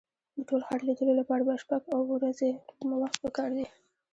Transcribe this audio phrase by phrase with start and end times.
[0.35, 2.49] د ټول ښار لیدلو لپاره شپږ اوه ورځې
[3.01, 3.65] وخت په کار دی.